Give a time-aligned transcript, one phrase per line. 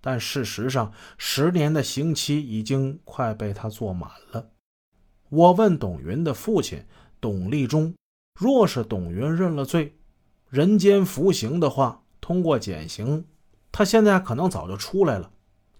[0.00, 4.50] 但事实上，十年的刑期已经快被他坐满了。
[5.28, 6.84] 我问董云的父亲
[7.20, 7.94] 董立忠，
[8.40, 9.96] 若是董云认了罪，
[10.48, 13.24] 人间服刑的话，通过减刑，
[13.70, 15.30] 他现在可能早就出来了。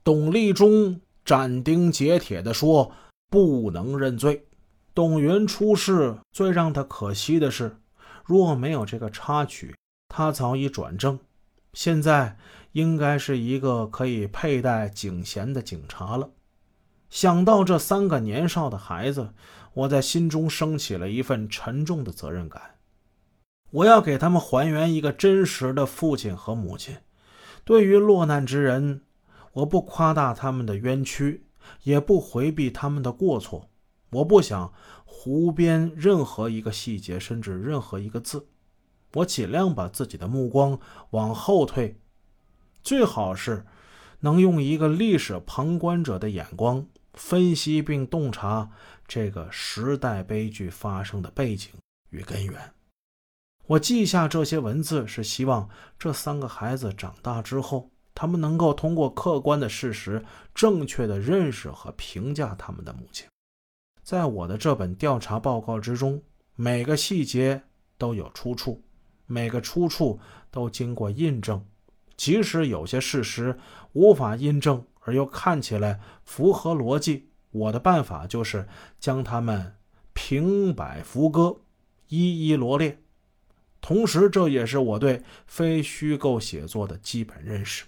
[0.04, 2.92] 董立忠斩钉截铁地说
[3.28, 4.46] ：“不能认罪。”
[4.94, 7.76] 董云出事，最让他可惜的是，
[8.24, 9.74] 若没有这个插曲，
[10.08, 11.18] 他早已转正，
[11.72, 12.36] 现在
[12.72, 16.30] 应该是一个可以佩戴警衔的警察了。
[17.08, 19.34] 想到这三个年少的孩子，
[19.74, 22.76] 我在心中升起了一份沉重的责任感。
[23.70, 26.96] 我要给他们还原一个真实的父亲和母亲。
[27.64, 29.02] 对于落难之人，
[29.52, 31.46] 我不夸大他们的冤屈，
[31.82, 33.68] 也不回避他们的过错。
[34.10, 34.72] 我不想
[35.04, 38.48] 胡编任何一个细节，甚至任何一个字。
[39.14, 40.78] 我尽量把自己的目光
[41.10, 41.99] 往后退，
[42.82, 43.64] 最好是
[44.20, 48.70] 能用一个历史旁观者的眼光分析并洞察
[49.06, 51.70] 这个时代悲剧发生的背景
[52.10, 52.72] 与根源。
[53.66, 63.28] 我记下这些文字，是希望这三个孩子长大之后，他们能够通过客观的事实，正确的认识和评价他们的母亲。
[64.02, 66.20] 在我的这本调查报告之中，
[66.56, 67.62] 每个细节
[67.96, 68.82] 都有出处，
[69.26, 70.18] 每个出处
[70.50, 71.64] 都经过印证。
[72.20, 73.58] 即使有些事实
[73.94, 78.68] 无法印证，而又看起来符合逻辑，我的办法就是
[78.98, 79.74] 将它们
[80.12, 81.62] 平摆浮歌，
[82.08, 83.00] 一一罗列。
[83.80, 87.86] 同时，这也是我对非虚构写作的基本认识。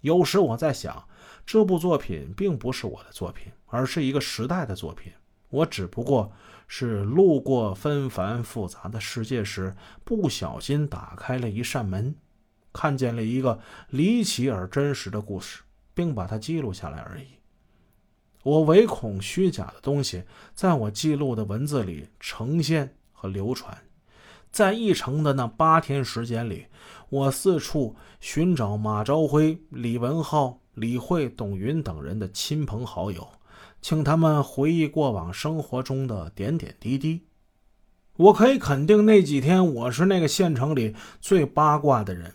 [0.00, 1.06] 有时我在想，
[1.46, 5.12] 这部作品并不是我的作品，而是一个时代的作品。
[5.50, 6.32] 我只不过
[6.66, 12.12] 是路过纷繁复杂的世界时，不小心打开了一扇门，
[12.72, 15.62] 看见了一个离奇而真实的故事，
[15.94, 17.26] 并把它记录下来而已。
[18.42, 23.76] 我唯恐虚假的东西在我记录的文字里呈现和流传。
[24.50, 26.66] 在义城的那八天时间里，
[27.08, 33.28] 我四处寻找马朝辉、李文浩、李慧、董云等人的亲朋好友。
[33.80, 37.22] 请他们回忆过往生活中的点点滴滴。
[38.16, 42.34] 我可以肯定，那几天我是那个县城里最八卦的人。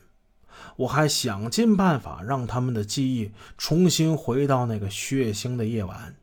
[0.77, 6.15] 我还想尽办法让他们的记忆重新回到那个血腥的夜晚。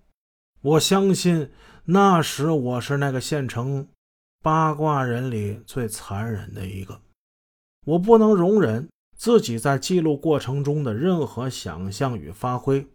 [0.63, 1.51] 我相信
[1.85, 3.87] 那时我是那个县城
[4.43, 7.01] 八卦人里最残忍的一个。
[7.87, 12.87] 我不能容忍自己在记录过程中的任何想象与发挥，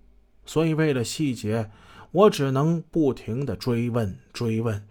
[0.45, 1.69] 所以为了细节。
[2.11, 4.83] 我只能不停地追问、追问，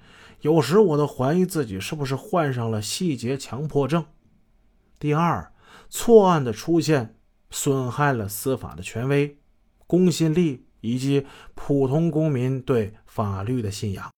[0.42, 4.04] 有时我都怀疑自己是不是患上了细节强迫症。
[5.00, 5.52] 第二，
[5.89, 7.16] 错案的出现
[7.50, 9.39] 损害了司法的权威、
[9.87, 14.11] 公信力以及普通公民对法律的信仰。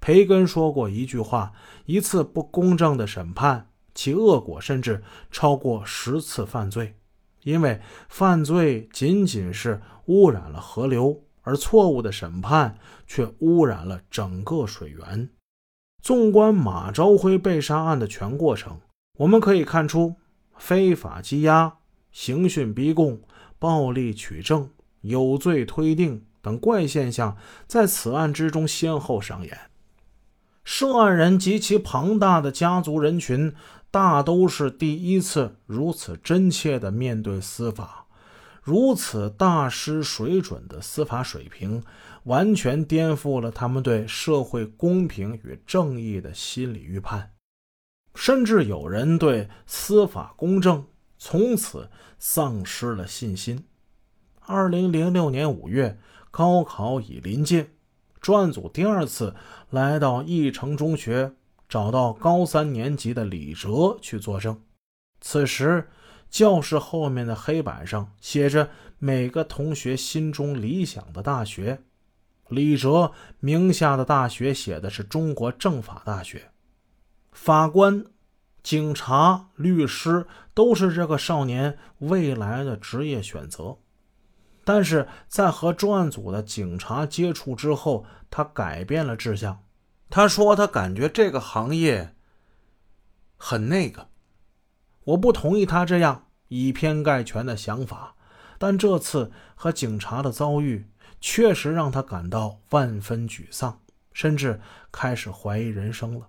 [0.00, 1.52] 培根说过一句话
[1.86, 6.96] ：“一次不公正的审判，其恶果甚至超过十次犯罪，
[7.42, 15.30] 因为犯罪仅仅是污染了河流。”而错误的审判却污染了整个水源。
[16.02, 18.78] 纵观马朝辉被杀案的全过程，
[19.18, 20.14] 我们可以看出，
[20.60, 21.78] 非法羁押、
[22.12, 23.20] 刑讯逼供、
[23.58, 29.58] 暴力取证、有罪推定等怪现象在此案之中先后上演。
[30.62, 33.52] 涉案人及其庞大的家族人群，
[33.90, 38.06] 大都是第一次如此真切地面对司法。
[38.62, 41.82] 如此大失水准的司法水平，
[42.24, 47.32] 完全颠覆了他们对社会公平与正义的心理预判，
[48.20, 50.84] 甚至有人对司法公正
[51.16, 51.88] 从此
[52.18, 53.64] 丧失了信心。
[54.40, 55.98] 二零零六年五月，
[56.30, 57.70] 高考已临近，
[58.20, 59.34] 专案组第二次
[59.70, 61.32] 来到义城中学，
[61.66, 64.60] 找到高三年级的李哲去作证。
[65.22, 65.88] 此时。
[66.28, 68.70] 教室后面的黑板上写着
[69.00, 71.82] 每个同学心中理想的大学。
[72.46, 73.10] 李哲
[73.40, 76.52] 名下的大学写的是中国政法大学。
[77.32, 78.04] 法官、
[78.62, 83.78] 警察、律师都是这个少年未来的职业选择。
[84.64, 89.64] 但是在和专案组的警察接触之后，他改变了志向。
[90.10, 92.14] 他说：“他感觉这个行业
[93.36, 94.08] 很那个。”
[95.04, 98.14] 我不同意他这样以偏概全的想法，
[98.58, 100.86] 但这次和警察的遭遇
[101.20, 103.80] 确实让他感到万分沮丧，
[104.12, 104.60] 甚至
[104.92, 106.28] 开始怀疑人生了。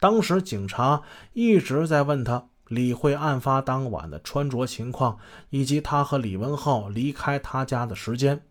[0.00, 1.02] 当时警察
[1.34, 5.18] 一直在问他李慧案发当晚的穿着情况
[5.50, 8.42] 以及他和李文浩离开他家的时间。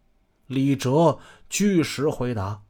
[0.46, 1.18] 李哲
[1.50, 2.62] 据实回答：“